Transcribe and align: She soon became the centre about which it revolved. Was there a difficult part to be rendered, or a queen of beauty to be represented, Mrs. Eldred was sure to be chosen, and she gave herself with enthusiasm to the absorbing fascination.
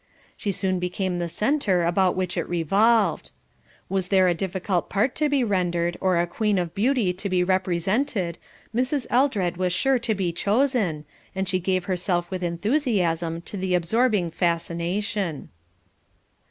She 0.35 0.51
soon 0.51 0.79
became 0.79 1.19
the 1.19 1.29
centre 1.29 1.83
about 1.83 2.15
which 2.15 2.35
it 2.35 2.49
revolved. 2.49 3.29
Was 3.87 4.07
there 4.07 4.27
a 4.27 4.33
difficult 4.33 4.89
part 4.89 5.13
to 5.17 5.29
be 5.29 5.43
rendered, 5.43 5.95
or 6.01 6.17
a 6.19 6.25
queen 6.25 6.57
of 6.57 6.73
beauty 6.73 7.13
to 7.13 7.29
be 7.29 7.43
represented, 7.43 8.39
Mrs. 8.75 9.05
Eldred 9.11 9.57
was 9.57 9.71
sure 9.73 9.99
to 9.99 10.15
be 10.15 10.31
chosen, 10.33 11.05
and 11.35 11.47
she 11.47 11.59
gave 11.59 11.85
herself 11.85 12.31
with 12.31 12.41
enthusiasm 12.43 13.41
to 13.43 13.57
the 13.57 13.75
absorbing 13.75 14.31
fascination. 14.31 15.49